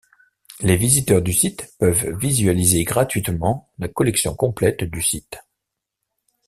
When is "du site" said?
1.21-1.75, 4.83-5.43